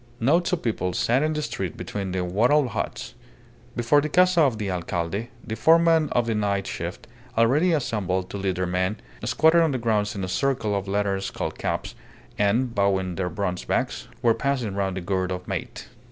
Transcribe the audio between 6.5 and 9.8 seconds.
shift, already assembled to lead their men, squatted on the